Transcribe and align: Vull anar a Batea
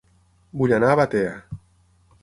Vull 0.61 0.73
anar 0.79 0.89
a 0.93 0.97
Batea 1.01 1.37